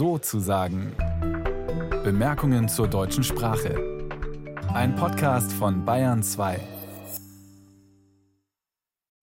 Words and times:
so 0.00 0.16
zu 0.16 0.40
sagen. 0.40 0.96
Bemerkungen 2.02 2.70
zur 2.70 2.88
deutschen 2.88 3.22
Sprache. 3.22 4.08
Ein 4.72 4.96
Podcast 4.96 5.52
von 5.52 5.84
Bayern 5.84 6.22
2. 6.22 6.58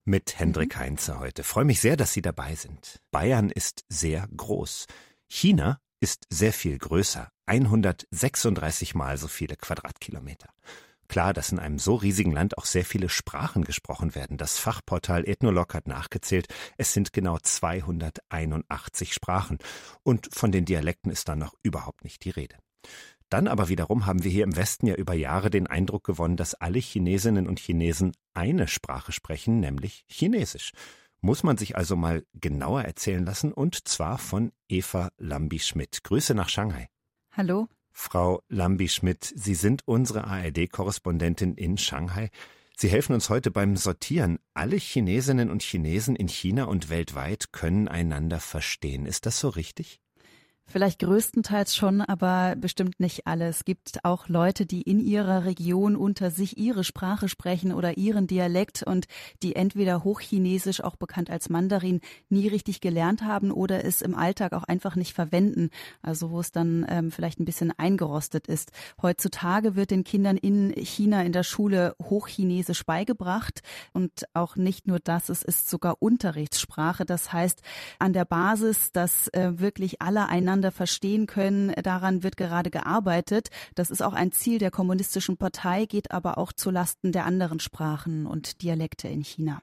Mit 0.04 0.38
Hendrik 0.38 0.76
Heinze 0.76 1.18
heute. 1.18 1.42
Freue 1.42 1.64
mich 1.64 1.80
sehr, 1.80 1.96
dass 1.96 2.12
Sie 2.12 2.22
dabei 2.22 2.54
sind. 2.54 3.00
Bayern 3.10 3.50
ist 3.50 3.86
sehr 3.88 4.28
groß. 4.36 4.86
China 5.26 5.80
ist 5.98 6.26
sehr 6.30 6.52
viel 6.52 6.78
größer. 6.78 7.28
136 7.46 8.94
mal 8.94 9.18
so 9.18 9.26
viele 9.26 9.56
Quadratkilometer. 9.56 10.48
Klar, 11.08 11.32
dass 11.32 11.52
in 11.52 11.58
einem 11.58 11.78
so 11.78 11.94
riesigen 11.94 12.32
Land 12.32 12.58
auch 12.58 12.66
sehr 12.66 12.84
viele 12.84 13.08
Sprachen 13.08 13.64
gesprochen 13.64 14.14
werden. 14.14 14.36
Das 14.36 14.58
Fachportal 14.58 15.26
Ethnolog 15.26 15.74
hat 15.74 15.88
nachgezählt, 15.88 16.48
es 16.76 16.92
sind 16.92 17.12
genau 17.12 17.38
281 17.38 19.14
Sprachen. 19.14 19.58
Und 20.02 20.28
von 20.32 20.52
den 20.52 20.66
Dialekten 20.66 21.10
ist 21.10 21.28
dann 21.28 21.38
noch 21.38 21.54
überhaupt 21.62 22.04
nicht 22.04 22.24
die 22.24 22.30
Rede. 22.30 22.56
Dann 23.30 23.46
aber 23.46 23.68
wiederum 23.68 24.06
haben 24.06 24.24
wir 24.24 24.30
hier 24.30 24.44
im 24.44 24.56
Westen 24.56 24.86
ja 24.86 24.94
über 24.94 25.14
Jahre 25.14 25.50
den 25.50 25.66
Eindruck 25.66 26.04
gewonnen, 26.04 26.36
dass 26.36 26.54
alle 26.54 26.78
Chinesinnen 26.78 27.46
und 27.46 27.58
Chinesen 27.58 28.12
eine 28.34 28.68
Sprache 28.68 29.12
sprechen, 29.12 29.60
nämlich 29.60 30.04
Chinesisch. 30.08 30.72
Muss 31.20 31.42
man 31.42 31.56
sich 31.56 31.76
also 31.76 31.96
mal 31.96 32.24
genauer 32.34 32.82
erzählen 32.82 33.24
lassen 33.24 33.52
und 33.52 33.88
zwar 33.88 34.18
von 34.18 34.52
Eva 34.68 35.10
Lambi-Schmidt. 35.18 36.04
Grüße 36.04 36.34
nach 36.34 36.48
Shanghai. 36.48 36.88
Hallo. 37.32 37.68
Frau 37.90 38.42
Lambi-Schmidt, 38.48 39.32
Sie 39.36 39.54
sind 39.54 39.86
unsere 39.86 40.24
ARD-Korrespondentin 40.24 41.54
in 41.54 41.78
Shanghai. 41.78 42.30
Sie 42.76 42.88
helfen 42.88 43.12
uns 43.12 43.28
heute 43.28 43.50
beim 43.50 43.76
Sortieren. 43.76 44.38
Alle 44.54 44.76
Chinesinnen 44.76 45.50
und 45.50 45.62
Chinesen 45.62 46.14
in 46.14 46.28
China 46.28 46.64
und 46.64 46.90
weltweit 46.90 47.52
können 47.52 47.88
einander 47.88 48.40
verstehen. 48.40 49.04
Ist 49.04 49.26
das 49.26 49.40
so 49.40 49.48
richtig? 49.48 50.00
Vielleicht 50.70 50.98
größtenteils 50.98 51.74
schon, 51.74 52.02
aber 52.02 52.54
bestimmt 52.54 53.00
nicht 53.00 53.26
alle. 53.26 53.48
Es 53.48 53.64
gibt 53.64 54.04
auch 54.04 54.28
Leute, 54.28 54.66
die 54.66 54.82
in 54.82 55.00
ihrer 55.00 55.46
Region 55.46 55.96
unter 55.96 56.30
sich 56.30 56.58
ihre 56.58 56.84
Sprache 56.84 57.30
sprechen 57.30 57.72
oder 57.72 57.96
ihren 57.96 58.26
Dialekt 58.26 58.82
und 58.82 59.06
die 59.42 59.56
entweder 59.56 60.04
Hochchinesisch, 60.04 60.84
auch 60.84 60.96
bekannt 60.96 61.30
als 61.30 61.48
Mandarin, 61.48 62.02
nie 62.28 62.48
richtig 62.48 62.82
gelernt 62.82 63.22
haben 63.22 63.50
oder 63.50 63.82
es 63.86 64.02
im 64.02 64.14
Alltag 64.14 64.52
auch 64.52 64.64
einfach 64.64 64.94
nicht 64.94 65.14
verwenden. 65.14 65.70
Also 66.02 66.30
wo 66.30 66.40
es 66.40 66.52
dann 66.52 66.84
ähm, 66.90 67.10
vielleicht 67.10 67.40
ein 67.40 67.46
bisschen 67.46 67.72
eingerostet 67.78 68.46
ist. 68.46 68.70
Heutzutage 69.00 69.74
wird 69.74 69.90
den 69.90 70.04
Kindern 70.04 70.36
in 70.36 70.74
China 70.76 71.22
in 71.22 71.32
der 71.32 71.44
Schule 71.44 71.96
Hochchinesisch 72.02 72.84
beigebracht 72.84 73.62
und 73.94 74.26
auch 74.34 74.56
nicht 74.56 74.86
nur 74.86 74.98
das, 75.00 75.30
es 75.30 75.42
ist 75.42 75.70
sogar 75.70 76.02
Unterrichtssprache. 76.02 77.06
Das 77.06 77.32
heißt, 77.32 77.62
an 77.98 78.12
der 78.12 78.26
Basis, 78.26 78.92
dass 78.92 79.28
äh, 79.28 79.58
wirklich 79.58 80.02
alle 80.02 80.28
einander 80.28 80.57
miteinander 80.58 80.72
verstehen 80.72 81.26
können. 81.26 81.72
Daran 81.82 82.22
wird 82.22 82.36
gerade 82.36 82.70
gearbeitet. 82.70 83.48
Das 83.74 83.90
ist 83.90 84.02
auch 84.02 84.12
ein 84.12 84.32
Ziel 84.32 84.58
der 84.58 84.70
kommunistischen 84.70 85.36
Partei, 85.36 85.86
geht 85.86 86.10
aber 86.10 86.38
auch 86.38 86.52
zu 86.52 86.70
Lasten 86.70 87.12
der 87.12 87.24
anderen 87.24 87.60
Sprachen 87.60 88.26
und 88.26 88.62
Dialekte 88.62 89.08
in 89.08 89.22
China. 89.22 89.62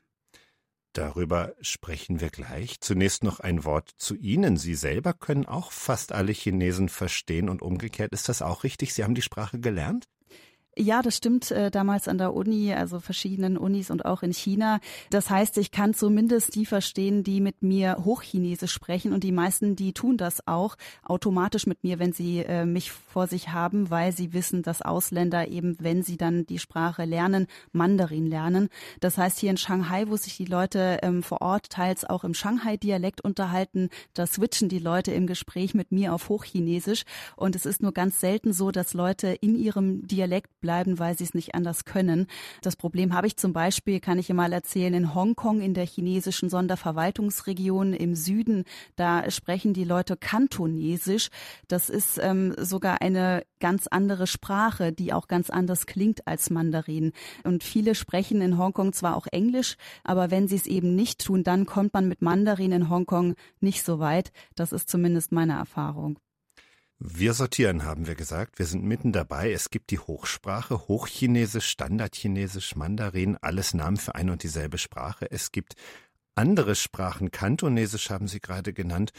Darüber 0.93 1.53
sprechen 1.59 2.21
wir 2.21 2.29
gleich. 2.29 2.79
Zunächst 2.79 3.23
noch 3.23 3.41
ein 3.41 3.65
Wort 3.65 3.91
zu 3.97 4.15
Ihnen. 4.15 4.55
Sie 4.55 4.75
selber 4.75 5.13
können 5.13 5.45
auch 5.45 5.73
fast 5.73 6.13
alle 6.13 6.31
Chinesen 6.31 6.87
verstehen 6.87 7.49
und 7.49 7.61
umgekehrt. 7.61 8.13
Ist 8.13 8.29
das 8.29 8.41
auch 8.41 8.63
richtig? 8.63 8.93
Sie 8.93 9.03
haben 9.03 9.15
die 9.15 9.21
Sprache 9.21 9.59
gelernt? 9.59 10.05
Ja, 10.77 11.01
das 11.01 11.15
stimmt. 11.15 11.51
Äh, 11.51 11.71
damals 11.71 12.09
an 12.09 12.17
der 12.17 12.33
Uni, 12.33 12.73
also 12.73 12.99
verschiedenen 12.99 13.57
Unis 13.57 13.89
und 13.89 14.03
auch 14.03 14.23
in 14.23 14.33
China. 14.33 14.81
Das 15.09 15.29
heißt, 15.29 15.57
ich 15.57 15.71
kann 15.71 15.93
zumindest 15.93 16.53
die 16.55 16.65
verstehen, 16.65 17.23
die 17.23 17.39
mit 17.39 17.63
mir 17.63 18.03
Hochchinesisch 18.03 18.73
sprechen 18.73 19.13
und 19.13 19.23
die 19.23 19.31
meisten, 19.31 19.77
die 19.77 19.93
tun 19.93 20.17
das 20.17 20.45
auch 20.47 20.75
automatisch 21.03 21.65
mit 21.65 21.81
mir, 21.85 21.97
wenn 21.99 22.11
sie 22.11 22.39
äh, 22.39 22.65
mich 22.65 22.91
vor 22.91 23.27
sich 23.27 23.49
haben, 23.49 23.89
weil 23.89 24.11
sie 24.11 24.33
wissen, 24.33 24.63
dass 24.63 24.81
Ausländer 24.81 25.47
eben, 25.47 25.77
wenn 25.79 26.03
sie 26.03 26.17
dann 26.17 26.45
die 26.45 26.59
Sprache 26.59 27.05
lernen, 27.05 27.47
Mandarin 27.71 28.25
lernen. 28.25 28.67
Das 28.99 29.17
heißt, 29.17 29.39
hier 29.39 29.51
in 29.51 29.57
Shanghai, 29.57 30.09
wo 30.09 30.17
sich 30.17 30.35
die 30.35 30.43
Leute 30.43 30.99
ähm, 31.03 31.23
vor 31.23 31.41
Ort 31.41 31.69
teils 31.69 32.03
auch 32.03 32.25
im 32.25 32.33
Shanghai-Dialekt 32.33 33.21
unterhalten, 33.21 33.87
da 34.13 34.27
switchen 34.27 34.67
die 34.67 34.79
Leute 34.79 35.13
im 35.13 35.25
Gespräch 35.25 35.73
mit 35.73 35.93
mir 35.93 36.13
auf 36.13 36.27
Hochchinesisch 36.27 37.03
und 37.37 37.55
es 37.55 37.65
ist 37.65 37.81
nur 37.81 37.93
ganz 37.93 38.19
selten 38.19 38.51
so, 38.51 38.71
dass 38.71 38.93
Leute 38.93 39.29
in 39.29 39.55
ihrem 39.55 40.05
Dialekt 40.05 40.49
bleiben, 40.65 40.97
weil 40.97 41.15
sie 41.15 41.25
es 41.25 41.35
nicht 41.35 41.53
anders 41.53 41.85
können. 41.85 42.25
Das 42.63 42.75
Problem 42.75 43.13
habe 43.13 43.27
ich 43.27 43.37
zum 43.37 43.53
Beispiel, 43.53 43.99
kann 43.99 44.17
ich 44.17 44.33
mal 44.33 44.51
erzählen, 44.51 44.95
in 44.95 45.13
Hongkong 45.13 45.61
in 45.61 45.75
der 45.75 45.85
chinesischen 45.85 46.49
Sonderverwaltungsregion 46.49 47.93
im 47.93 48.15
Süden. 48.15 48.63
Da 48.95 49.29
sprechen 49.29 49.75
die 49.75 49.83
Leute 49.83 50.17
Kantonesisch. 50.17 51.29
Das 51.67 51.91
ist 51.91 52.19
ähm, 52.19 52.55
sogar 52.57 53.03
eine 53.03 53.43
ganz 53.59 53.85
andere 53.85 54.25
Sprache, 54.25 54.91
die 54.91 55.13
auch 55.13 55.27
ganz 55.27 55.51
anders 55.51 55.85
klingt 55.85 56.27
als 56.27 56.49
Mandarin. 56.49 57.11
Und 57.43 57.63
viele 57.63 57.93
sprechen 57.93 58.41
in 58.41 58.57
Hongkong 58.57 58.91
zwar 58.91 59.15
auch 59.15 59.27
Englisch, 59.27 59.77
aber 60.03 60.31
wenn 60.31 60.47
sie 60.47 60.55
es 60.55 60.65
eben 60.65 60.95
nicht 60.95 61.23
tun, 61.23 61.43
dann 61.43 61.67
kommt 61.67 61.93
man 61.93 62.07
mit 62.07 62.23
Mandarin 62.23 62.71
in 62.71 62.89
Hongkong 62.89 63.35
nicht 63.59 63.83
so 63.83 63.99
weit. 63.99 64.31
Das 64.55 64.71
ist 64.71 64.89
zumindest 64.89 65.31
meine 65.31 65.53
Erfahrung. 65.53 66.17
Wir 66.97 67.33
sortieren, 67.33 67.83
haben 67.83 68.07
wir 68.07 68.15
gesagt. 68.15 68.57
Wir 68.57 68.65
sind 68.65 68.85
mitten 68.85 69.11
dabei. 69.11 69.51
Es 69.51 69.69
gibt 69.69 69.91
die 69.91 69.99
Hochsprache, 69.99 70.87
Hochchinesisch, 70.87 71.67
Standardchinesisch, 71.67 72.75
Mandarin, 72.77 73.37
alles 73.41 73.73
Namen 73.73 73.97
für 73.97 74.15
eine 74.15 74.31
und 74.31 74.43
dieselbe 74.43 74.77
Sprache. 74.77 75.29
Es 75.29 75.51
gibt 75.51 75.75
andere 76.35 76.75
Sprachen, 76.75 77.31
Kantonesisch 77.31 78.09
haben 78.09 78.27
Sie 78.29 78.39
gerade 78.39 78.71
genannt. 78.71 79.11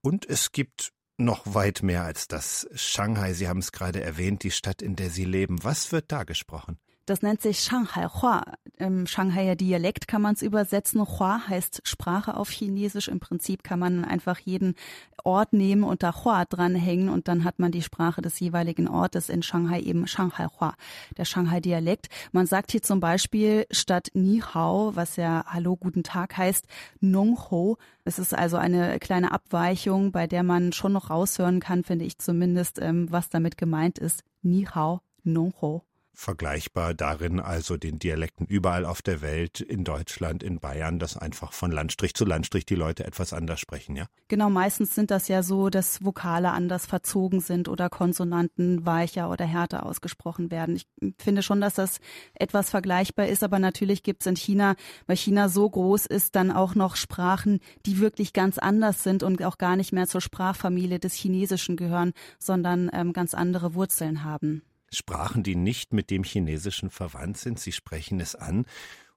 Und 0.00 0.28
es 0.28 0.52
gibt 0.52 0.92
noch 1.16 1.54
weit 1.54 1.82
mehr 1.82 2.04
als 2.04 2.28
das. 2.28 2.68
Shanghai, 2.74 3.32
Sie 3.32 3.48
haben 3.48 3.60
es 3.60 3.72
gerade 3.72 4.00
erwähnt, 4.00 4.44
die 4.44 4.50
Stadt, 4.52 4.80
in 4.80 4.94
der 4.94 5.10
Sie 5.10 5.24
leben. 5.24 5.62
Was 5.64 5.90
wird 5.90 6.12
da 6.12 6.22
gesprochen? 6.22 6.78
Das 7.06 7.20
nennt 7.20 7.42
sich 7.42 7.58
Shanghai 7.60 8.06
Hua. 8.06 8.42
Im 8.78 9.06
Shanghaier 9.06 9.56
Dialekt 9.56 10.08
kann 10.08 10.22
man 10.22 10.34
es 10.34 10.40
übersetzen. 10.40 11.06
Hua 11.06 11.46
heißt 11.46 11.82
Sprache 11.84 12.34
auf 12.34 12.48
Chinesisch. 12.48 13.08
Im 13.08 13.20
Prinzip 13.20 13.62
kann 13.62 13.78
man 13.78 14.06
einfach 14.06 14.38
jeden 14.38 14.74
Ort 15.22 15.52
nehmen 15.52 15.84
und 15.84 16.02
da 16.02 16.24
Hua 16.24 16.46
dranhängen 16.46 17.10
und 17.10 17.28
dann 17.28 17.44
hat 17.44 17.58
man 17.58 17.72
die 17.72 17.82
Sprache 17.82 18.22
des 18.22 18.40
jeweiligen 18.40 18.88
Ortes 18.88 19.28
in 19.28 19.42
Shanghai 19.42 19.80
eben 19.80 20.06
Shanghai 20.06 20.46
Hua, 20.46 20.74
der 21.18 21.26
Shanghai 21.26 21.60
Dialekt. 21.60 22.08
Man 22.32 22.46
sagt 22.46 22.72
hier 22.72 22.82
zum 22.82 23.00
Beispiel 23.00 23.66
statt 23.70 24.08
Ni 24.14 24.40
Hao, 24.40 24.96
was 24.96 25.16
ja 25.16 25.44
Hallo, 25.46 25.76
guten 25.76 26.04
Tag 26.04 26.38
heißt, 26.38 26.66
Nong 27.00 27.38
Ho. 27.50 27.76
Es 28.06 28.18
ist 28.18 28.34
also 28.34 28.56
eine 28.56 28.98
kleine 28.98 29.30
Abweichung, 29.30 30.10
bei 30.10 30.26
der 30.26 30.42
man 30.42 30.72
schon 30.72 30.94
noch 30.94 31.10
raushören 31.10 31.60
kann, 31.60 31.84
finde 31.84 32.06
ich 32.06 32.18
zumindest, 32.18 32.80
ähm, 32.80 33.12
was 33.12 33.28
damit 33.28 33.58
gemeint 33.58 33.98
ist. 33.98 34.24
Ni 34.40 34.64
Hao, 34.64 35.02
Nong 35.22 35.52
Ho 35.60 35.84
vergleichbar 36.14 36.94
darin 36.94 37.40
also 37.40 37.76
den 37.76 37.98
Dialekten 37.98 38.46
überall 38.46 38.84
auf 38.84 39.02
der 39.02 39.20
Welt, 39.20 39.60
in 39.60 39.84
Deutschland, 39.84 40.42
in 40.42 40.60
Bayern, 40.60 40.98
dass 40.98 41.16
einfach 41.16 41.52
von 41.52 41.70
Landstrich 41.70 42.14
zu 42.14 42.24
Landstrich 42.24 42.64
die 42.64 42.74
Leute 42.74 43.04
etwas 43.04 43.32
anders 43.32 43.60
sprechen, 43.60 43.96
ja? 43.96 44.06
Genau, 44.28 44.48
meistens 44.50 44.94
sind 44.94 45.10
das 45.10 45.28
ja 45.28 45.42
so, 45.42 45.70
dass 45.70 46.04
Vokale 46.04 46.52
anders 46.52 46.86
verzogen 46.86 47.40
sind 47.40 47.68
oder 47.68 47.90
Konsonanten 47.90 48.86
weicher 48.86 49.30
oder 49.30 49.44
härter 49.44 49.86
ausgesprochen 49.86 50.50
werden. 50.50 50.76
Ich 50.76 50.86
finde 51.18 51.42
schon, 51.42 51.60
dass 51.60 51.74
das 51.74 51.98
etwas 52.34 52.70
vergleichbar 52.70 53.26
ist, 53.26 53.42
aber 53.42 53.58
natürlich 53.58 54.02
gibt 54.02 54.22
es 54.22 54.26
in 54.26 54.36
China, 54.36 54.76
weil 55.06 55.16
China 55.16 55.48
so 55.48 55.68
groß 55.68 56.06
ist, 56.06 56.36
dann 56.36 56.50
auch 56.50 56.74
noch 56.74 56.96
Sprachen, 56.96 57.60
die 57.86 57.98
wirklich 57.98 58.32
ganz 58.32 58.58
anders 58.58 59.02
sind 59.02 59.22
und 59.22 59.42
auch 59.42 59.58
gar 59.58 59.76
nicht 59.76 59.92
mehr 59.92 60.06
zur 60.06 60.20
Sprachfamilie 60.20 60.98
des 60.98 61.14
Chinesischen 61.14 61.76
gehören, 61.76 62.12
sondern 62.38 62.90
ähm, 62.92 63.12
ganz 63.12 63.34
andere 63.34 63.74
Wurzeln 63.74 64.24
haben. 64.24 64.62
Sprachen, 64.94 65.42
die 65.42 65.56
nicht 65.56 65.92
mit 65.92 66.10
dem 66.10 66.24
Chinesischen 66.24 66.90
verwandt 66.90 67.36
sind. 67.36 67.60
Sie 67.60 67.72
sprechen 67.72 68.20
es 68.20 68.34
an. 68.34 68.66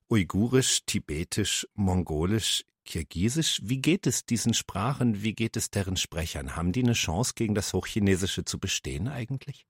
Uigurisch, 0.09 0.85
Tibetisch, 0.85 1.67
Mongolisch, 1.75 2.65
Kirgisisch. 2.85 3.61
Wie 3.63 3.79
geht 3.79 4.07
es 4.07 4.25
diesen 4.25 4.53
Sprachen? 4.53 5.21
Wie 5.21 5.33
geht 5.33 5.57
es 5.57 5.69
deren 5.69 5.97
Sprechern? 5.97 6.55
Haben 6.55 6.71
die 6.71 6.83
eine 6.83 6.93
Chance, 6.93 7.33
gegen 7.35 7.55
das 7.55 7.73
Hochchinesische 7.73 8.45
zu 8.45 8.59
bestehen 8.59 9.07
eigentlich? 9.07 9.65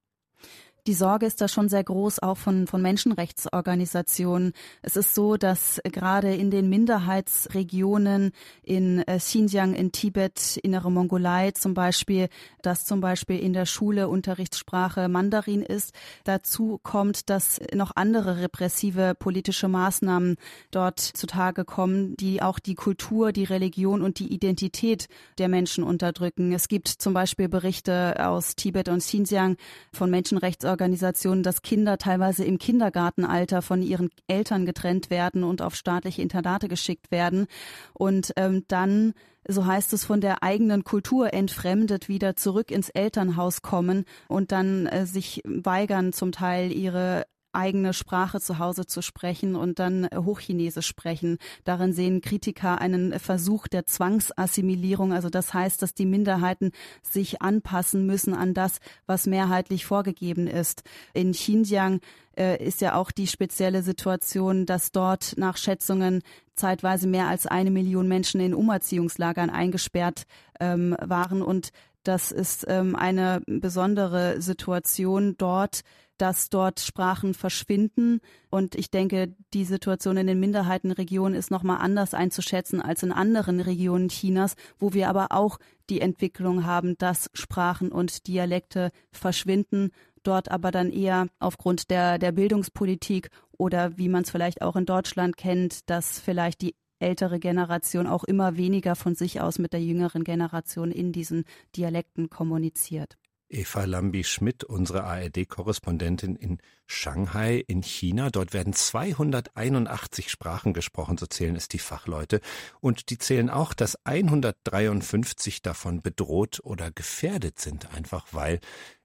Die 0.88 0.94
Sorge 0.94 1.26
ist 1.26 1.42
da 1.42 1.48
schon 1.48 1.68
sehr 1.68 1.84
groß, 1.84 2.20
auch 2.20 2.38
von, 2.38 2.66
von 2.66 2.80
Menschenrechtsorganisationen. 2.80 4.54
Es 4.80 4.96
ist 4.96 5.14
so, 5.14 5.36
dass 5.36 5.82
gerade 5.84 6.34
in 6.34 6.50
den 6.50 6.70
Minderheitsregionen 6.70 8.32
in 8.62 9.00
äh, 9.00 9.18
Xinjiang, 9.18 9.74
in 9.74 9.92
Tibet, 9.92 10.56
Innere 10.62 10.90
Mongolei 10.90 11.50
zum 11.50 11.74
Beispiel, 11.74 12.30
dass 12.62 12.86
zum 12.86 13.02
Beispiel 13.02 13.38
in 13.38 13.52
der 13.52 13.66
Schule 13.66 14.08
Unterrichtssprache 14.08 15.10
Mandarin 15.10 15.60
ist. 15.60 15.92
Dazu 16.24 16.80
kommt, 16.82 17.28
dass 17.28 17.60
noch 17.74 17.92
andere 17.94 18.40
repressive 18.40 19.14
politische 19.14 19.68
Maßnahmen 19.68 20.36
dort 20.70 21.00
zutage 21.00 21.66
kommen, 21.66 22.16
die 22.16 22.40
auch 22.40 22.58
die 22.58 22.76
Kultur, 22.76 23.32
die 23.32 23.44
Religion 23.44 24.00
und 24.00 24.20
die 24.20 24.32
Identität 24.32 25.08
der 25.36 25.48
Menschen 25.48 25.84
unterdrücken. 25.84 26.52
Es 26.52 26.66
gibt 26.66 26.88
zum 26.88 27.12
Beispiel 27.12 27.50
Berichte 27.50 28.26
aus 28.26 28.56
Tibet 28.56 28.88
und 28.88 29.00
Xinjiang 29.00 29.58
von 29.92 30.08
Menschenrechtsorganisationen, 30.08 30.77
Jugendorganisationen, 30.78 31.42
dass 31.42 31.62
Kinder 31.62 31.98
teilweise 31.98 32.44
im 32.44 32.58
Kindergartenalter 32.58 33.62
von 33.62 33.82
ihren 33.82 34.10
Eltern 34.28 34.64
getrennt 34.64 35.10
werden 35.10 35.44
und 35.44 35.60
auf 35.60 35.74
staatliche 35.74 36.22
Internate 36.22 36.68
geschickt 36.68 37.10
werden. 37.10 37.46
Und 37.92 38.32
ähm, 38.36 38.64
dann 38.68 39.14
so 39.46 39.66
heißt 39.66 39.92
es, 39.94 40.04
von 40.04 40.20
der 40.20 40.42
eigenen 40.42 40.84
Kultur 40.84 41.32
entfremdet 41.32 42.08
wieder 42.08 42.36
zurück 42.36 42.70
ins 42.70 42.90
Elternhaus 42.90 43.62
kommen 43.62 44.04
und 44.28 44.52
dann 44.52 44.86
äh, 44.86 45.06
sich 45.06 45.42
weigern, 45.44 46.12
zum 46.12 46.32
Teil 46.32 46.70
ihre 46.70 47.24
eigene 47.52 47.92
Sprache 47.92 48.40
zu 48.40 48.58
Hause 48.58 48.86
zu 48.86 49.02
sprechen 49.02 49.54
und 49.54 49.78
dann 49.78 50.08
Hochchinesisch 50.14 50.86
sprechen. 50.86 51.38
Darin 51.64 51.92
sehen 51.92 52.20
Kritiker 52.20 52.80
einen 52.80 53.18
Versuch 53.18 53.68
der 53.68 53.86
Zwangsassimilierung. 53.86 55.12
Also 55.12 55.30
das 55.30 55.54
heißt, 55.54 55.80
dass 55.82 55.94
die 55.94 56.06
Minderheiten 56.06 56.72
sich 57.02 57.42
anpassen 57.42 58.06
müssen 58.06 58.34
an 58.34 58.54
das, 58.54 58.80
was 59.06 59.26
mehrheitlich 59.26 59.86
vorgegeben 59.86 60.46
ist. 60.46 60.82
In 61.14 61.32
Xinjiang 61.32 62.00
äh, 62.36 62.64
ist 62.64 62.80
ja 62.80 62.94
auch 62.94 63.10
die 63.10 63.26
spezielle 63.26 63.82
Situation, 63.82 64.66
dass 64.66 64.92
dort 64.92 65.34
nach 65.36 65.56
Schätzungen 65.56 66.22
zeitweise 66.54 67.06
mehr 67.06 67.28
als 67.28 67.46
eine 67.46 67.70
Million 67.70 68.08
Menschen 68.08 68.40
in 68.40 68.54
Umerziehungslagern 68.54 69.50
eingesperrt 69.50 70.24
ähm, 70.60 70.96
waren 71.00 71.42
und 71.42 71.70
das 72.04 72.32
ist 72.32 72.64
ähm, 72.68 72.96
eine 72.96 73.42
besondere 73.46 74.40
Situation 74.40 75.34
dort, 75.36 75.82
dass 76.18 76.50
dort 76.50 76.80
Sprachen 76.80 77.34
verschwinden. 77.34 78.20
Und 78.50 78.74
ich 78.74 78.90
denke, 78.90 79.34
die 79.54 79.64
Situation 79.64 80.16
in 80.16 80.26
den 80.26 80.40
Minderheitenregionen 80.40 81.38
ist 81.38 81.50
nochmal 81.50 81.78
anders 81.78 82.14
einzuschätzen 82.14 82.82
als 82.82 83.02
in 83.02 83.12
anderen 83.12 83.60
Regionen 83.60 84.08
Chinas, 84.08 84.54
wo 84.78 84.92
wir 84.92 85.08
aber 85.08 85.28
auch 85.30 85.58
die 85.88 86.00
Entwicklung 86.00 86.66
haben, 86.66 86.98
dass 86.98 87.30
Sprachen 87.32 87.90
und 87.90 88.26
Dialekte 88.26 88.90
verschwinden, 89.10 89.90
dort 90.22 90.50
aber 90.50 90.70
dann 90.70 90.90
eher 90.90 91.28
aufgrund 91.38 91.90
der, 91.90 92.18
der 92.18 92.32
Bildungspolitik 92.32 93.30
oder 93.56 93.96
wie 93.96 94.08
man 94.08 94.22
es 94.22 94.30
vielleicht 94.30 94.62
auch 94.62 94.76
in 94.76 94.86
Deutschland 94.86 95.36
kennt, 95.36 95.88
dass 95.88 96.18
vielleicht 96.20 96.60
die 96.60 96.74
ältere 96.98 97.38
Generation 97.38 98.06
auch 98.06 98.24
immer 98.24 98.56
weniger 98.56 98.96
von 98.96 99.14
sich 99.14 99.40
aus 99.40 99.58
mit 99.58 99.72
der 99.72 99.82
jüngeren 99.82 100.24
Generation 100.24 100.90
in 100.90 101.12
diesen 101.12 101.44
Dialekten 101.76 102.28
kommuniziert. 102.28 103.16
Eva 103.48 103.84
Lambi-Schmidt, 103.84 104.64
unsere 104.64 105.04
ARD-Korrespondentin 105.04 106.36
in 106.36 106.58
Shanghai 106.86 107.64
in 107.66 107.82
China. 107.82 108.30
Dort 108.30 108.52
werden 108.52 108.72
281 108.72 110.30
Sprachen 110.30 110.74
gesprochen, 110.74 111.18
so 111.18 111.26
zählen 111.26 111.56
es 111.56 111.68
die 111.68 111.78
Fachleute. 111.78 112.40
Und 112.80 113.10
die 113.10 113.18
zählen 113.18 113.50
auch, 113.50 113.74
dass 113.74 113.98
153 114.04 115.62
davon 115.62 116.02
bedroht 116.02 116.60
oder 116.62 116.90
gefährdet 116.90 117.58
sind, 117.58 117.94
einfach 117.94 118.26
weil 118.32 118.60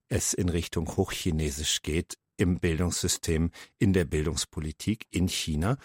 es 0.10 0.34
in 0.34 0.50
Richtung 0.50 0.96
Hochchinesisch 0.96 1.82
geht 1.82 2.18
im 2.38 2.60
Bildungssystem, 2.60 3.52
in 3.80 3.94
der 3.94 4.06
Bildungspolitik 4.06 5.08
in 5.12 5.28
China. 5.28 5.78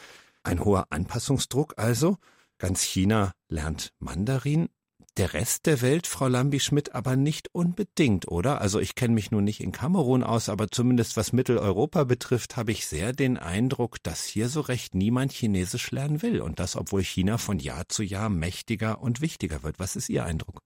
Ein 0.42 0.64
hoher 0.64 0.86
Anpassungsdruck 0.90 1.74
also. 1.76 2.18
Ganz 2.58 2.82
China 2.82 3.32
lernt 3.48 3.92
Mandarin, 4.00 4.68
der 5.18 5.34
Rest 5.34 5.66
der 5.66 5.82
Welt, 5.82 6.06
Frau 6.06 6.28
Lambi-Schmidt, 6.28 6.94
aber 6.94 7.16
nicht 7.16 7.48
unbedingt, 7.52 8.28
oder? 8.28 8.60
Also 8.60 8.78
ich 8.78 8.94
kenne 8.94 9.14
mich 9.14 9.30
nun 9.32 9.42
nicht 9.42 9.60
in 9.60 9.72
Kamerun 9.72 10.22
aus, 10.22 10.48
aber 10.48 10.68
zumindest 10.68 11.16
was 11.16 11.32
Mitteleuropa 11.32 12.04
betrifft, 12.04 12.56
habe 12.56 12.70
ich 12.70 12.86
sehr 12.86 13.12
den 13.12 13.36
Eindruck, 13.36 14.02
dass 14.02 14.24
hier 14.24 14.48
so 14.48 14.60
recht 14.60 14.94
niemand 14.94 15.32
Chinesisch 15.32 15.90
lernen 15.90 16.22
will. 16.22 16.40
Und 16.40 16.60
das, 16.60 16.76
obwohl 16.76 17.02
China 17.02 17.36
von 17.36 17.58
Jahr 17.58 17.88
zu 17.88 18.04
Jahr 18.04 18.28
mächtiger 18.28 19.02
und 19.02 19.20
wichtiger 19.20 19.64
wird. 19.64 19.80
Was 19.80 19.96
ist 19.96 20.08
Ihr 20.08 20.24
Eindruck? 20.24 20.60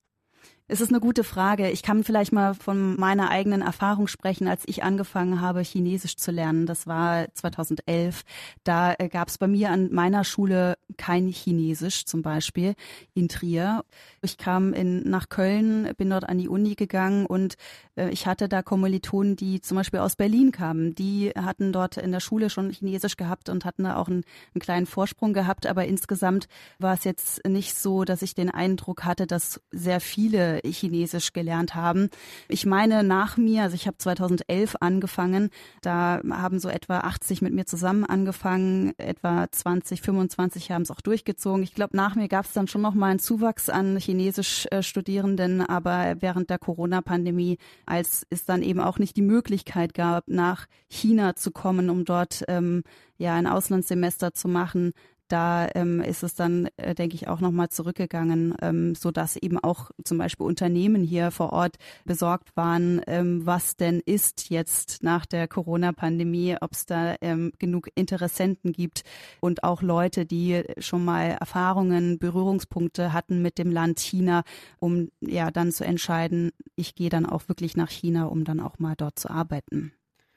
Es 0.69 0.79
ist 0.79 0.89
eine 0.89 1.01
gute 1.01 1.25
Frage. 1.25 1.69
Ich 1.71 1.83
kann 1.83 2.05
vielleicht 2.05 2.31
mal 2.31 2.53
von 2.53 2.97
meiner 2.97 3.29
eigenen 3.29 3.61
Erfahrung 3.61 4.07
sprechen, 4.07 4.47
als 4.47 4.63
ich 4.65 4.81
angefangen 4.81 5.41
habe, 5.41 5.59
Chinesisch 5.59 6.15
zu 6.15 6.31
lernen. 6.31 6.65
Das 6.65 6.87
war 6.87 7.27
2011. 7.33 8.23
Da 8.63 8.95
äh, 8.97 9.09
gab 9.09 9.27
es 9.27 9.37
bei 9.37 9.47
mir 9.47 9.71
an 9.71 9.91
meiner 9.91 10.23
Schule 10.23 10.77
kein 10.95 11.27
Chinesisch 11.27 12.05
zum 12.05 12.21
Beispiel 12.21 12.75
in 13.13 13.27
Trier. 13.27 13.83
Ich 14.21 14.37
kam 14.37 14.71
in, 14.71 15.01
nach 15.09 15.27
Köln, 15.27 15.89
bin 15.97 16.09
dort 16.09 16.29
an 16.29 16.37
die 16.37 16.47
Uni 16.47 16.75
gegangen 16.75 17.25
und 17.25 17.55
äh, 17.97 18.09
ich 18.09 18.25
hatte 18.25 18.47
da 18.47 18.61
Kommilitonen, 18.61 19.35
die 19.35 19.59
zum 19.59 19.75
Beispiel 19.75 19.99
aus 19.99 20.15
Berlin 20.15 20.53
kamen. 20.53 20.95
Die 20.95 21.31
hatten 21.31 21.73
dort 21.73 21.97
in 21.97 22.13
der 22.13 22.21
Schule 22.21 22.49
schon 22.49 22.71
Chinesisch 22.71 23.17
gehabt 23.17 23.49
und 23.49 23.65
hatten 23.65 23.83
da 23.83 23.97
auch 23.97 24.07
einen, 24.07 24.23
einen 24.53 24.61
kleinen 24.61 24.85
Vorsprung 24.85 25.33
gehabt. 25.33 25.67
Aber 25.67 25.85
insgesamt 25.85 26.47
war 26.79 26.93
es 26.93 27.03
jetzt 27.03 27.45
nicht 27.45 27.75
so, 27.75 28.05
dass 28.05 28.21
ich 28.21 28.33
den 28.33 28.49
Eindruck 28.49 29.03
hatte, 29.03 29.27
dass 29.27 29.59
sehr 29.71 29.99
viele 29.99 30.52
Chinesisch 30.63 31.33
gelernt 31.33 31.75
haben. 31.75 32.09
Ich 32.47 32.65
meine, 32.65 33.03
nach 33.03 33.37
mir, 33.37 33.63
also 33.63 33.75
ich 33.75 33.87
habe 33.87 33.97
2011 33.97 34.75
angefangen, 34.79 35.49
da 35.81 36.21
haben 36.29 36.59
so 36.59 36.69
etwa 36.69 36.99
80 36.99 37.41
mit 37.41 37.53
mir 37.53 37.65
zusammen 37.65 38.05
angefangen, 38.05 38.93
etwa 38.97 39.47
20, 39.49 40.01
25 40.01 40.71
haben 40.71 40.83
es 40.83 40.91
auch 40.91 41.01
durchgezogen. 41.01 41.63
Ich 41.63 41.73
glaube, 41.73 41.95
nach 41.95 42.15
mir 42.15 42.27
gab 42.27 42.45
es 42.45 42.53
dann 42.53 42.67
schon 42.67 42.81
noch 42.81 42.93
mal 42.93 43.09
einen 43.09 43.19
Zuwachs 43.19 43.69
an 43.69 43.97
Chinesisch-Studierenden, 43.97 45.61
aber 45.61 46.15
während 46.19 46.49
der 46.49 46.59
Corona-Pandemie, 46.59 47.57
als 47.85 48.25
es 48.29 48.45
dann 48.45 48.61
eben 48.63 48.79
auch 48.79 48.99
nicht 48.99 49.15
die 49.15 49.21
Möglichkeit 49.21 49.93
gab, 49.93 50.27
nach 50.27 50.67
China 50.87 51.35
zu 51.35 51.51
kommen, 51.51 51.89
um 51.89 52.05
dort 52.05 52.43
ähm, 52.47 52.83
ja 53.17 53.35
ein 53.35 53.47
Auslandssemester 53.47 54.33
zu 54.33 54.47
machen, 54.47 54.93
da 55.33 55.67
ähm, 55.73 55.99
ist 55.99 56.21
es 56.21 56.35
dann, 56.35 56.69
äh, 56.77 56.93
denke 56.93 57.15
ich, 57.15 57.27
auch 57.27 57.39
nochmal 57.39 57.69
zurückgegangen, 57.69 58.55
ähm, 58.61 58.93
so 58.93 59.09
dass 59.09 59.35
eben 59.35 59.57
auch 59.57 59.89
zum 60.03 60.19
Beispiel 60.19 60.45
Unternehmen 60.45 61.03
hier 61.03 61.31
vor 61.31 61.51
Ort 61.51 61.77
besorgt 62.05 62.55
waren, 62.55 63.01
ähm, 63.07 63.43
was 63.43 63.75
denn 63.75 63.99
ist 64.05 64.51
jetzt 64.51 65.01
nach 65.01 65.25
der 65.25 65.47
Corona-Pandemie, 65.47 66.57
ob 66.61 66.73
es 66.73 66.85
da 66.85 67.15
ähm, 67.21 67.51
genug 67.57 67.89
Interessenten 67.95 68.73
gibt 68.73 69.01
und 69.41 69.63
auch 69.63 69.81
Leute, 69.81 70.27
die 70.27 70.61
schon 70.77 71.03
mal 71.03 71.31
Erfahrungen, 71.39 72.19
Berührungspunkte 72.19 73.11
hatten 73.11 73.41
mit 73.41 73.57
dem 73.57 73.71
Land 73.71 73.99
China, 73.99 74.43
um 74.77 75.09
ja 75.19 75.49
dann 75.49 75.71
zu 75.71 75.83
entscheiden, 75.83 76.51
ich 76.75 76.93
gehe 76.93 77.09
dann 77.09 77.25
auch 77.25 77.47
wirklich 77.47 77.75
nach 77.75 77.89
China, 77.89 78.25
um 78.25 78.43
dann 78.43 78.59
auch 78.59 78.77
mal 78.77 78.93
dort 78.95 79.17
zu 79.17 79.31
arbeiten. 79.31 79.93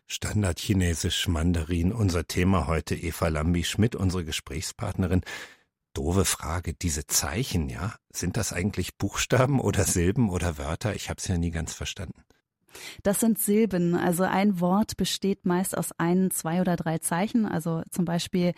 Standardchinesisch 0.06 1.26
Mandarin, 1.28 1.92
unser 1.92 2.26
Thema 2.26 2.66
heute. 2.66 2.94
Eva 2.94 3.28
Lambi-Schmidt, 3.28 3.96
unsere 3.96 4.24
Gesprächspartnerin. 4.24 5.22
Doofe 5.94 6.24
Frage, 6.24 6.74
diese 6.74 7.06
Zeichen, 7.06 7.68
ja, 7.68 7.94
sind 8.12 8.36
das 8.36 8.52
eigentlich 8.52 8.96
Buchstaben 8.98 9.60
oder 9.60 9.84
Silben 9.84 10.30
oder 10.30 10.58
Wörter? 10.58 10.94
Ich 10.94 11.08
habe 11.08 11.18
es 11.18 11.26
ja 11.26 11.38
nie 11.38 11.50
ganz 11.50 11.72
verstanden. 11.72 12.22
Das 13.02 13.20
sind 13.20 13.38
Silben. 13.38 13.94
Also 13.94 14.24
ein 14.24 14.60
Wort 14.60 14.96
besteht 14.96 15.46
meist 15.46 15.76
aus 15.76 15.92
ein, 15.98 16.30
zwei 16.30 16.60
oder 16.60 16.76
drei 16.76 16.98
Zeichen. 16.98 17.46
Also 17.46 17.82
zum 17.90 18.04
Beispiel 18.04 18.52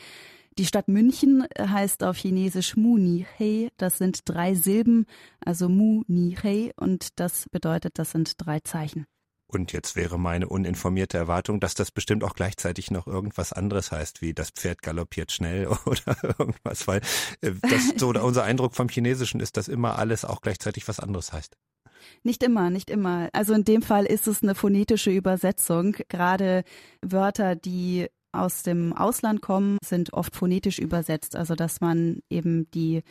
die 0.59 0.67
Stadt 0.67 0.89
München 0.89 1.47
heißt 1.56 2.03
auf 2.03 2.17
Chinesisch 2.17 2.77
Mu 2.77 2.99
Ni 2.99 3.27
He. 3.37 3.71
Das 3.77 3.99
sind 3.99 4.23
drei 4.25 4.55
Silben, 4.55 5.06
also 5.39 5.69
Mu 5.69 6.03
Ni 6.08 6.37
He, 6.43 6.72
und 6.77 7.20
das 7.20 7.49
bedeutet, 7.51 7.99
das 7.99 8.11
sind 8.11 8.32
drei 8.39 8.58
Zeichen. 8.61 9.06
Und 9.50 9.72
jetzt 9.72 9.96
wäre 9.96 10.19
meine 10.19 10.46
uninformierte 10.48 11.17
Erwartung, 11.17 11.58
dass 11.58 11.74
das 11.74 11.90
bestimmt 11.90 12.22
auch 12.22 12.34
gleichzeitig 12.34 12.90
noch 12.90 13.06
irgendwas 13.06 13.55
anderes 13.55 13.90
heißt, 13.90 14.20
wie 14.20 14.34
das 14.34 14.50
Pferd 14.50 14.82
galoppiert 14.82 15.32
schnell 15.32 15.67
oder 15.86 16.17
irgendwas, 16.38 16.86
weil 16.86 17.00
äh, 17.40 17.52
das 17.62 17.94
so 17.96 18.10
unser 18.10 18.44
Eindruck 18.44 18.74
vom 18.74 18.88
Chinesischen 18.88 19.40
ist, 19.40 19.56
dass 19.56 19.69
immer 19.69 19.98
alles 19.98 20.26
auch 20.26 20.43
gleichzeitig 20.43 20.86
was 20.86 21.00
anderes 21.00 21.32
heißt. 21.32 21.56
Nicht 22.22 22.43
immer, 22.43 22.69
nicht 22.69 22.90
immer. 22.90 23.31
Also 23.32 23.55
in 23.55 23.64
dem 23.64 23.82
Fall 23.82 24.05
ist 24.05 24.26
es 24.26 24.43
eine 24.43 24.55
phonetische 24.55 25.10
Übersetzung. 25.10 25.96
Gerade 26.08 26.62
Wörter, 27.02 27.56
die 27.56 28.08
aus 28.32 28.62
dem 28.62 28.93
Ausland 28.93 29.40
kommen, 29.40 29.78
sind 29.82 30.12
oft 30.12 30.36
phonetisch 30.36 30.78
übersetzt. 30.78 31.36
Also 31.36 31.55
dass 31.55 31.81
man 31.81 32.20
eben 32.28 32.70
die 32.72 33.02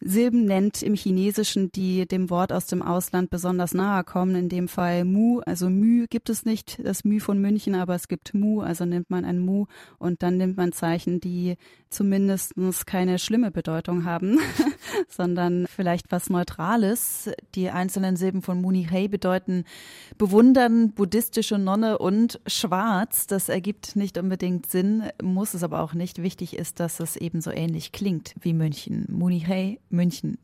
Silben 0.00 0.44
nennt 0.44 0.82
im 0.82 0.94
Chinesischen, 0.94 1.72
die 1.72 2.06
dem 2.06 2.30
Wort 2.30 2.52
aus 2.52 2.66
dem 2.66 2.82
Ausland 2.82 3.30
besonders 3.30 3.74
nahe 3.74 4.04
kommen. 4.04 4.36
In 4.36 4.48
dem 4.48 4.68
Fall 4.68 5.04
Mu, 5.04 5.40
also 5.40 5.68
Mü 5.68 6.06
gibt 6.08 6.30
es 6.30 6.44
nicht, 6.44 6.78
das 6.84 7.04
Mü 7.04 7.18
von 7.20 7.40
München, 7.40 7.74
aber 7.74 7.94
es 7.94 8.08
gibt 8.08 8.32
Mu, 8.32 8.60
also 8.60 8.84
nimmt 8.84 9.10
man 9.10 9.24
ein 9.24 9.40
Mu 9.40 9.66
und 9.98 10.22
dann 10.22 10.36
nimmt 10.36 10.56
man 10.56 10.72
Zeichen, 10.72 11.20
die 11.20 11.56
zumindest 11.90 12.54
keine 12.86 13.18
schlimme 13.18 13.50
Bedeutung 13.50 14.04
haben, 14.04 14.38
sondern 15.08 15.66
vielleicht 15.66 16.12
was 16.12 16.30
Neutrales. 16.30 17.30
Die 17.54 17.70
einzelnen 17.70 18.16
Silben 18.16 18.42
von 18.42 18.60
Muni 18.60 18.86
Hei 18.90 19.08
bedeuten 19.08 19.64
bewundern, 20.16 20.92
buddhistische 20.92 21.58
Nonne 21.58 21.98
und 21.98 22.40
schwarz. 22.46 23.26
Das 23.26 23.48
ergibt 23.48 23.96
nicht 23.96 24.18
unbedingt 24.18 24.70
Sinn, 24.70 25.04
muss 25.22 25.54
es 25.54 25.62
aber 25.62 25.80
auch 25.80 25.94
nicht. 25.94 26.22
Wichtig 26.22 26.56
ist, 26.56 26.80
dass 26.80 27.00
es 27.00 27.16
eben 27.16 27.40
so 27.40 27.50
ähnlich 27.50 27.92
klingt 27.92 28.34
wie 28.40 28.52
München. 28.52 29.06
Muni 29.08 29.40
Hei, 29.46 29.78
München. 29.90 30.38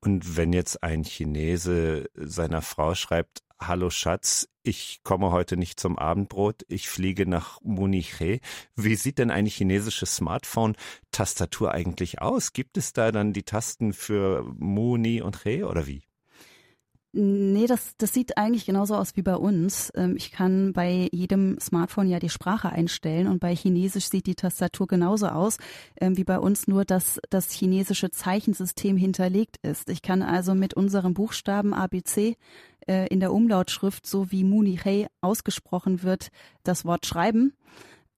Und 0.00 0.36
wenn 0.36 0.52
jetzt 0.52 0.82
ein 0.82 1.02
Chinese 1.02 2.08
seiner 2.14 2.62
Frau 2.62 2.94
schreibt, 2.94 3.42
Hallo 3.60 3.90
Schatz, 3.90 4.48
ich 4.62 5.00
komme 5.02 5.32
heute 5.32 5.56
nicht 5.56 5.80
zum 5.80 5.98
Abendbrot, 5.98 6.64
ich 6.68 6.88
fliege 6.88 7.26
nach 7.26 7.60
Muniche. 7.62 8.38
Wie 8.76 8.94
sieht 8.94 9.18
denn 9.18 9.32
eine 9.32 9.48
chinesische 9.48 10.06
Smartphone-Tastatur 10.06 11.72
eigentlich 11.72 12.22
aus? 12.22 12.52
Gibt 12.52 12.76
es 12.76 12.92
da 12.92 13.10
dann 13.10 13.32
die 13.32 13.42
Tasten 13.42 13.92
für 13.92 14.44
Muni 14.58 15.22
und 15.22 15.42
He 15.42 15.64
oder 15.64 15.88
wie? 15.88 16.07
Nee, 17.20 17.66
das, 17.66 17.96
das 17.98 18.14
sieht 18.14 18.38
eigentlich 18.38 18.64
genauso 18.64 18.94
aus 18.94 19.16
wie 19.16 19.22
bei 19.22 19.34
uns. 19.34 19.90
Ähm, 19.96 20.14
ich 20.16 20.30
kann 20.30 20.72
bei 20.72 21.08
jedem 21.10 21.58
Smartphone 21.58 22.08
ja 22.08 22.20
die 22.20 22.28
Sprache 22.28 22.70
einstellen 22.70 23.26
und 23.26 23.40
bei 23.40 23.56
Chinesisch 23.56 24.08
sieht 24.08 24.26
die 24.28 24.36
Tastatur 24.36 24.86
genauso 24.86 25.26
aus 25.26 25.56
ähm, 26.00 26.16
wie 26.16 26.22
bei 26.22 26.38
uns, 26.38 26.68
nur 26.68 26.84
dass 26.84 27.18
das 27.28 27.50
chinesische 27.50 28.12
Zeichensystem 28.12 28.96
hinterlegt 28.96 29.56
ist. 29.62 29.90
Ich 29.90 30.00
kann 30.00 30.22
also 30.22 30.54
mit 30.54 30.74
unserem 30.74 31.12
Buchstaben 31.12 31.74
ABC 31.74 32.36
äh, 32.86 33.08
in 33.08 33.18
der 33.18 33.32
Umlautschrift, 33.32 34.06
so 34.06 34.30
wie 34.30 34.44
Muni 34.44 34.78
Hei 34.84 35.08
ausgesprochen 35.20 36.04
wird, 36.04 36.28
das 36.62 36.84
Wort 36.84 37.04
schreiben 37.04 37.52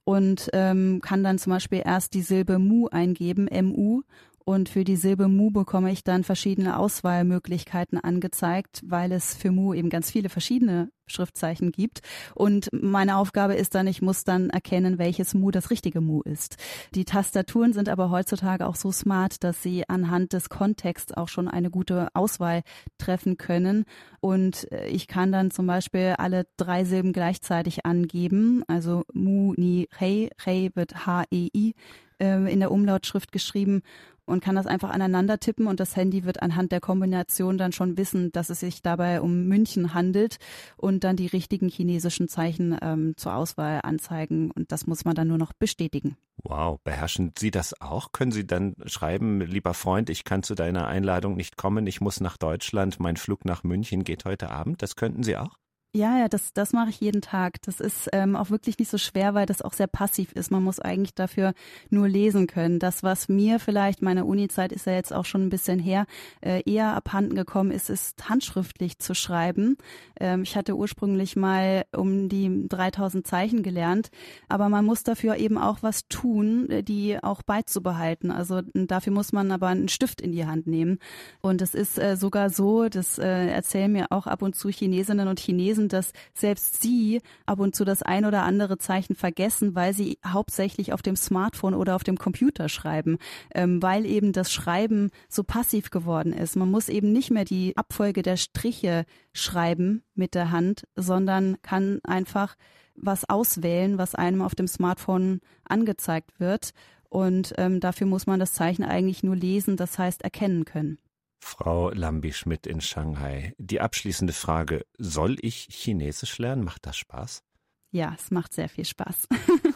und 0.04 0.50
ähm, 0.52 1.00
kann 1.02 1.24
dann 1.24 1.38
zum 1.38 1.52
Beispiel 1.52 1.82
erst 1.84 2.12
die 2.12 2.22
Silbe 2.22 2.58
Mu 2.58 2.88
eingeben, 2.88 3.48
MU, 3.50 4.02
und 4.50 4.68
für 4.68 4.82
die 4.82 4.96
Silbe 4.96 5.28
Mu 5.28 5.52
bekomme 5.52 5.92
ich 5.92 6.02
dann 6.02 6.24
verschiedene 6.24 6.76
Auswahlmöglichkeiten 6.76 7.98
angezeigt, 7.98 8.82
weil 8.84 9.12
es 9.12 9.32
für 9.32 9.52
Mu 9.52 9.74
eben 9.74 9.90
ganz 9.90 10.10
viele 10.10 10.28
verschiedene 10.28 10.90
Schriftzeichen 11.10 11.72
gibt. 11.72 12.00
Und 12.34 12.70
meine 12.72 13.16
Aufgabe 13.16 13.54
ist 13.54 13.74
dann, 13.74 13.86
ich 13.86 14.02
muss 14.02 14.24
dann 14.24 14.50
erkennen, 14.50 14.98
welches 14.98 15.34
Mu 15.34 15.50
das 15.50 15.70
richtige 15.70 16.00
Mu 16.00 16.22
ist. 16.22 16.56
Die 16.94 17.04
Tastaturen 17.04 17.72
sind 17.72 17.88
aber 17.88 18.10
heutzutage 18.10 18.66
auch 18.66 18.76
so 18.76 18.92
smart, 18.92 19.44
dass 19.44 19.62
sie 19.62 19.88
anhand 19.88 20.32
des 20.32 20.48
Kontexts 20.48 21.12
auch 21.12 21.28
schon 21.28 21.48
eine 21.48 21.70
gute 21.70 22.08
Auswahl 22.14 22.62
treffen 22.98 23.36
können. 23.36 23.84
Und 24.20 24.70
äh, 24.72 24.86
ich 24.88 25.06
kann 25.06 25.32
dann 25.32 25.50
zum 25.50 25.66
Beispiel 25.66 26.14
alle 26.18 26.46
drei 26.56 26.84
Silben 26.84 27.12
gleichzeitig 27.12 27.86
angeben. 27.86 28.64
Also 28.68 29.04
Mu, 29.12 29.54
Ni, 29.56 29.88
Rei. 30.00 30.30
Rei 30.44 30.70
wird 30.74 31.06
H-E-I 31.06 31.74
äh, 32.18 32.52
in 32.52 32.60
der 32.60 32.70
Umlautschrift 32.70 33.32
geschrieben 33.32 33.82
und 34.30 34.42
kann 34.42 34.54
das 34.54 34.66
einfach 34.66 34.90
aneinander 34.90 35.38
tippen 35.38 35.66
und 35.66 35.80
das 35.80 35.96
Handy 35.96 36.24
wird 36.24 36.42
anhand 36.42 36.72
der 36.72 36.80
Kombination 36.80 37.58
dann 37.58 37.72
schon 37.72 37.98
wissen, 37.98 38.30
dass 38.32 38.48
es 38.48 38.60
sich 38.60 38.80
dabei 38.80 39.20
um 39.20 39.48
München 39.48 39.92
handelt 39.92 40.38
und 40.76 40.99
dann 41.00 41.16
die 41.16 41.26
richtigen 41.26 41.68
chinesischen 41.68 42.28
Zeichen 42.28 42.76
ähm, 42.80 43.14
zur 43.16 43.34
Auswahl 43.34 43.80
anzeigen 43.82 44.50
und 44.50 44.72
das 44.72 44.86
muss 44.86 45.04
man 45.04 45.14
dann 45.14 45.28
nur 45.28 45.38
noch 45.38 45.52
bestätigen. 45.52 46.16
Wow, 46.42 46.80
beherrschen 46.82 47.32
Sie 47.38 47.50
das 47.50 47.80
auch? 47.80 48.12
Können 48.12 48.32
Sie 48.32 48.46
dann 48.46 48.74
schreiben, 48.86 49.40
lieber 49.40 49.74
Freund, 49.74 50.08
ich 50.10 50.24
kann 50.24 50.42
zu 50.42 50.54
deiner 50.54 50.86
Einladung 50.86 51.34
nicht 51.36 51.56
kommen, 51.56 51.86
ich 51.86 52.00
muss 52.00 52.20
nach 52.20 52.36
Deutschland, 52.36 53.00
mein 53.00 53.16
Flug 53.16 53.44
nach 53.44 53.62
München 53.62 54.04
geht 54.04 54.24
heute 54.24 54.50
Abend? 54.50 54.82
Das 54.82 54.96
könnten 54.96 55.22
Sie 55.22 55.36
auch? 55.36 55.56
Ja, 55.92 56.18
ja, 56.18 56.28
das, 56.28 56.52
das 56.52 56.72
mache 56.72 56.90
ich 56.90 57.00
jeden 57.00 57.20
Tag. 57.20 57.60
Das 57.62 57.80
ist 57.80 58.08
ähm, 58.12 58.36
auch 58.36 58.50
wirklich 58.50 58.78
nicht 58.78 58.88
so 58.88 58.96
schwer, 58.96 59.34
weil 59.34 59.46
das 59.46 59.60
auch 59.60 59.72
sehr 59.72 59.88
passiv 59.88 60.30
ist. 60.32 60.52
Man 60.52 60.62
muss 60.62 60.78
eigentlich 60.78 61.16
dafür 61.16 61.52
nur 61.88 62.08
lesen 62.08 62.46
können. 62.46 62.78
Das, 62.78 63.02
was 63.02 63.28
mir 63.28 63.58
vielleicht, 63.58 64.00
meine 64.00 64.24
Uni-Zeit 64.24 64.70
ist 64.70 64.86
ja 64.86 64.92
jetzt 64.92 65.12
auch 65.12 65.24
schon 65.24 65.42
ein 65.42 65.50
bisschen 65.50 65.80
her, 65.80 66.06
äh, 66.42 66.62
eher 66.64 66.94
abhanden 66.94 67.34
gekommen 67.34 67.72
ist, 67.72 67.90
ist 67.90 68.28
handschriftlich 68.28 69.00
zu 69.00 69.16
schreiben. 69.16 69.78
Ähm, 70.20 70.42
ich 70.44 70.56
hatte 70.56 70.76
ursprünglich 70.76 71.34
mal 71.34 71.84
um 71.90 72.28
die 72.28 72.68
3000 72.68 73.26
Zeichen 73.26 73.64
gelernt, 73.64 74.10
aber 74.48 74.68
man 74.68 74.84
muss 74.84 75.02
dafür 75.02 75.38
eben 75.38 75.58
auch 75.58 75.78
was 75.80 76.06
tun, 76.06 76.70
äh, 76.70 76.84
die 76.84 77.20
auch 77.20 77.42
beizubehalten. 77.42 78.30
Also 78.30 78.60
dafür 78.74 79.12
muss 79.12 79.32
man 79.32 79.50
aber 79.50 79.66
einen 79.66 79.88
Stift 79.88 80.20
in 80.20 80.30
die 80.30 80.46
Hand 80.46 80.68
nehmen. 80.68 81.00
Und 81.40 81.62
es 81.62 81.74
ist 81.74 81.98
äh, 81.98 82.16
sogar 82.16 82.48
so, 82.48 82.88
das 82.88 83.18
äh, 83.18 83.48
erzählen 83.48 83.90
mir 83.90 84.06
auch 84.10 84.28
ab 84.28 84.42
und 84.42 84.54
zu 84.54 84.68
Chinesinnen 84.68 85.26
und 85.26 85.40
Chinesen, 85.40 85.79
gewesen, 85.80 85.88
dass 85.88 86.12
selbst 86.34 86.82
sie 86.82 87.20
ab 87.46 87.60
und 87.60 87.74
zu 87.74 87.84
das 87.84 88.02
ein 88.02 88.24
oder 88.24 88.42
andere 88.42 88.78
Zeichen 88.78 89.14
vergessen, 89.14 89.74
weil 89.74 89.94
sie 89.94 90.18
hauptsächlich 90.26 90.92
auf 90.92 91.02
dem 91.02 91.16
Smartphone 91.16 91.74
oder 91.74 91.96
auf 91.96 92.04
dem 92.04 92.18
Computer 92.18 92.68
schreiben, 92.68 93.18
ähm, 93.54 93.82
weil 93.82 94.06
eben 94.06 94.32
das 94.32 94.52
Schreiben 94.52 95.10
so 95.28 95.42
passiv 95.42 95.90
geworden 95.90 96.32
ist. 96.32 96.56
Man 96.56 96.70
muss 96.70 96.88
eben 96.88 97.12
nicht 97.12 97.30
mehr 97.30 97.44
die 97.44 97.76
Abfolge 97.76 98.22
der 98.22 98.36
Striche 98.36 99.04
schreiben 99.32 100.02
mit 100.14 100.34
der 100.34 100.50
Hand, 100.50 100.84
sondern 100.96 101.56
kann 101.62 102.00
einfach 102.04 102.56
was 102.94 103.28
auswählen, 103.28 103.96
was 103.98 104.14
einem 104.14 104.42
auf 104.42 104.54
dem 104.54 104.68
Smartphone 104.68 105.40
angezeigt 105.64 106.38
wird. 106.38 106.72
Und 107.08 107.54
ähm, 107.56 107.80
dafür 107.80 108.06
muss 108.06 108.26
man 108.26 108.38
das 108.38 108.52
Zeichen 108.52 108.84
eigentlich 108.84 109.22
nur 109.22 109.34
lesen, 109.34 109.76
das 109.76 109.98
heißt 109.98 110.22
erkennen 110.22 110.64
können. 110.64 110.98
Frau 111.40 111.90
Lambi-Schmidt 111.90 112.66
in 112.66 112.80
Shanghai. 112.80 113.54
Die 113.58 113.80
abschließende 113.80 114.32
Frage, 114.32 114.86
soll 114.98 115.36
ich 115.40 115.68
Chinesisch 115.70 116.38
lernen? 116.38 116.64
Macht 116.64 116.86
das 116.86 116.96
Spaß? 116.96 117.42
Ja, 117.90 118.14
es 118.16 118.30
macht 118.30 118.54
sehr 118.54 118.68
viel 118.68 118.84
Spaß. 118.84 119.26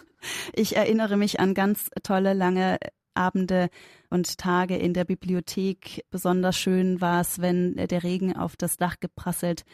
ich 0.52 0.76
erinnere 0.76 1.16
mich 1.16 1.40
an 1.40 1.54
ganz 1.54 1.90
tolle, 2.02 2.35
lange 2.35 2.78
Abende 3.14 3.71
und 4.14 4.38
Tage 4.38 4.76
in 4.76 4.94
der 4.94 5.04
Bibliothek. 5.04 6.04
Besonders 6.11 6.56
schön 6.56 7.00
war 7.00 7.21
es, 7.21 7.40
wenn 7.40 7.75
der 7.75 8.04
Regen 8.04 8.37
auf 8.37 8.56
das 8.56 8.76
Dach 8.76 9.00
geprasselt 9.00 9.64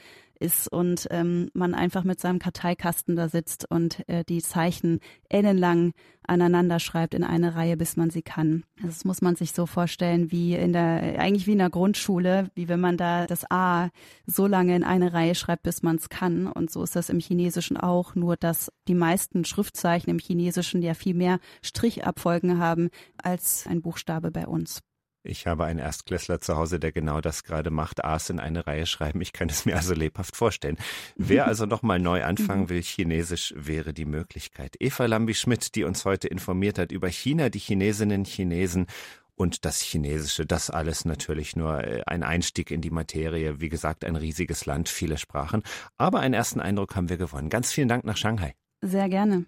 ist 0.40 0.72
und 0.72 1.06
ähm, 1.10 1.50
man 1.52 1.74
einfach 1.74 2.02
mit 2.02 2.18
seinem 2.18 2.38
Karteikasten 2.38 3.14
da 3.14 3.28
sitzt 3.28 3.70
und 3.70 4.08
äh, 4.08 4.24
die 4.24 4.40
Zeichen 4.40 5.00
ellenlang 5.28 5.92
aneinander 6.26 6.78
schreibt 6.78 7.14
in 7.14 7.24
eine 7.24 7.54
Reihe, 7.56 7.76
bis 7.76 7.96
man 7.96 8.10
sie 8.10 8.22
kann. 8.22 8.64
Also 8.76 8.88
das 8.88 9.04
muss 9.04 9.20
man 9.20 9.36
sich 9.36 9.52
so 9.52 9.66
vorstellen 9.66 10.30
wie 10.30 10.54
in 10.54 10.72
der, 10.72 11.20
eigentlich 11.20 11.46
wie 11.46 11.52
in 11.52 11.58
der 11.58 11.70
Grundschule, 11.70 12.50
wie 12.54 12.68
wenn 12.68 12.80
man 12.80 12.96
da 12.96 13.26
das 13.26 13.50
A 13.50 13.90
so 14.26 14.46
lange 14.46 14.74
in 14.76 14.84
eine 14.84 15.12
Reihe 15.12 15.34
schreibt, 15.34 15.64
bis 15.64 15.82
man 15.82 15.96
es 15.96 16.08
kann. 16.08 16.46
Und 16.46 16.70
so 16.70 16.82
ist 16.82 16.96
das 16.96 17.10
im 17.10 17.20
Chinesischen 17.20 17.76
auch, 17.76 18.14
nur 18.14 18.36
dass 18.36 18.72
die 18.88 18.94
meisten 18.94 19.44
Schriftzeichen 19.44 20.08
im 20.08 20.18
Chinesischen 20.18 20.82
ja 20.82 20.94
viel 20.94 21.14
mehr 21.14 21.38
Strichabfolgen 21.62 22.58
haben 22.58 22.90
als 23.22 23.66
ein 23.66 23.82
Buchstabe 23.82 24.29
bei 24.30 24.46
uns. 24.46 24.80
Ich 25.22 25.46
habe 25.46 25.66
einen 25.66 25.78
Erstklässler 25.78 26.40
zu 26.40 26.56
Hause, 26.56 26.80
der 26.80 26.92
genau 26.92 27.20
das 27.20 27.44
gerade 27.44 27.70
macht, 27.70 28.02
A's 28.04 28.30
in 28.30 28.40
eine 28.40 28.66
Reihe 28.66 28.86
schreiben. 28.86 29.20
Ich 29.20 29.34
kann 29.34 29.50
es 29.50 29.66
mir 29.66 29.76
also 29.76 29.92
lebhaft 29.92 30.34
vorstellen. 30.34 30.78
Wer 31.14 31.46
also 31.46 31.66
nochmal 31.66 31.98
neu 31.98 32.24
anfangen 32.24 32.70
will, 32.70 32.82
Chinesisch 32.82 33.52
wäre 33.54 33.92
die 33.92 34.06
Möglichkeit. 34.06 34.76
Eva 34.80 35.04
Lambi-Schmidt, 35.04 35.74
die 35.74 35.84
uns 35.84 36.06
heute 36.06 36.28
informiert 36.28 36.78
hat 36.78 36.90
über 36.90 37.08
China, 37.08 37.50
die 37.50 37.58
Chinesinnen, 37.58 38.24
Chinesen 38.24 38.86
und 39.34 39.66
das 39.66 39.82
Chinesische. 39.82 40.46
Das 40.46 40.70
alles 40.70 41.04
natürlich 41.04 41.54
nur 41.54 41.84
äh, 41.84 42.02
ein 42.06 42.22
Einstieg 42.22 42.70
in 42.70 42.80
die 42.80 42.90
Materie. 42.90 43.60
Wie 43.60 43.68
gesagt, 43.68 44.06
ein 44.06 44.16
riesiges 44.16 44.64
Land, 44.64 44.88
viele 44.88 45.18
Sprachen. 45.18 45.62
Aber 45.98 46.20
einen 46.20 46.34
ersten 46.34 46.60
Eindruck 46.60 46.96
haben 46.96 47.10
wir 47.10 47.18
gewonnen. 47.18 47.50
Ganz 47.50 47.72
vielen 47.72 47.88
Dank 47.88 48.04
nach 48.04 48.16
Shanghai. 48.16 48.54
Sehr 48.82 49.10
gerne. 49.10 49.44